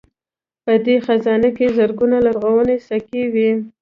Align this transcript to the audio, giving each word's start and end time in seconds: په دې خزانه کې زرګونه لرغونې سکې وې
په 0.63 0.73
دې 0.85 0.95
خزانه 1.05 1.49
کې 1.57 1.73
زرګونه 1.77 2.17
لرغونې 2.25 2.77
سکې 2.87 3.23
وې 3.33 3.49